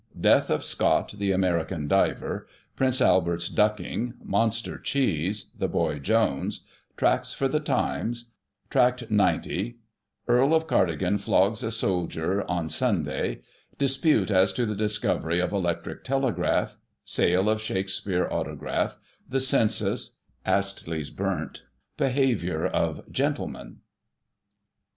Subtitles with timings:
[0.19, 6.61] D^ath of Scott, "the American Diver"— Prince Albert's ducking— Monster cheese— "The Boy Jones"—"
[6.97, 8.31] Tracts for the Times,"
[8.71, 9.75] Tract XC—
[10.27, 13.41] Earl of Cardigan flogs a soldier on Sunday—
[13.77, 16.77] Dispute as to the discovery of Electric Telegraph—
[17.15, 18.97] Sale of Shakspere autograph—
[19.29, 20.15] The Census—
[20.57, 21.65] Astley's burnt—
[22.05, 23.81] Behaviour of "gentlemen."